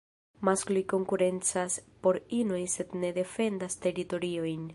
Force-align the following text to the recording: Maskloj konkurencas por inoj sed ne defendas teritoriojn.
Maskloj 0.47 0.81
konkurencas 0.93 1.77
por 2.07 2.19
inoj 2.39 2.63
sed 2.77 2.97
ne 3.05 3.13
defendas 3.23 3.79
teritoriojn. 3.87 4.67